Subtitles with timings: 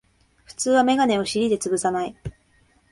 [0.45, 2.15] 普通はメガネを尻でつぶさない